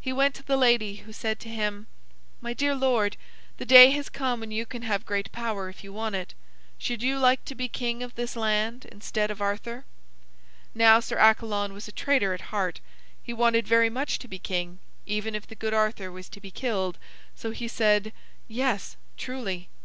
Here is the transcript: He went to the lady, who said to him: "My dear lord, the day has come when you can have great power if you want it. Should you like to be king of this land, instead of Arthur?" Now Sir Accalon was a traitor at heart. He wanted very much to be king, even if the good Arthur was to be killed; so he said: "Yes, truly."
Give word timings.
He 0.00 0.12
went 0.12 0.34
to 0.34 0.42
the 0.42 0.56
lady, 0.56 0.96
who 1.06 1.12
said 1.12 1.38
to 1.38 1.48
him: 1.48 1.86
"My 2.40 2.52
dear 2.52 2.74
lord, 2.74 3.16
the 3.58 3.64
day 3.64 3.90
has 3.90 4.08
come 4.08 4.40
when 4.40 4.50
you 4.50 4.66
can 4.66 4.82
have 4.82 5.06
great 5.06 5.30
power 5.30 5.68
if 5.68 5.84
you 5.84 5.92
want 5.92 6.16
it. 6.16 6.34
Should 6.78 7.00
you 7.00 7.16
like 7.20 7.44
to 7.44 7.54
be 7.54 7.68
king 7.68 8.02
of 8.02 8.16
this 8.16 8.34
land, 8.34 8.86
instead 8.86 9.30
of 9.30 9.40
Arthur?" 9.40 9.84
Now 10.74 10.98
Sir 10.98 11.16
Accalon 11.16 11.72
was 11.72 11.86
a 11.86 11.92
traitor 11.92 12.34
at 12.34 12.40
heart. 12.50 12.80
He 13.22 13.32
wanted 13.32 13.68
very 13.68 13.88
much 13.88 14.18
to 14.18 14.26
be 14.26 14.40
king, 14.40 14.80
even 15.06 15.32
if 15.32 15.46
the 15.46 15.54
good 15.54 15.72
Arthur 15.74 16.10
was 16.10 16.28
to 16.30 16.40
be 16.40 16.50
killed; 16.50 16.98
so 17.36 17.52
he 17.52 17.68
said: 17.68 18.12
"Yes, 18.48 18.96
truly." 19.16 19.68